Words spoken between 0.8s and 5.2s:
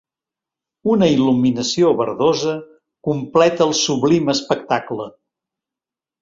Una il·luminació verdosa completa el sublim espectacle.